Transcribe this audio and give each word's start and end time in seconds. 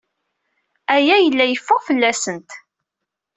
Aya 0.95 1.15
yella 1.19 1.45
yeffeɣ 1.47 1.79
fell-asent. 1.87 2.49